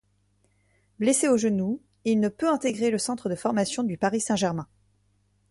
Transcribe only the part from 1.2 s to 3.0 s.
aux genoux, il ne peut intégrer le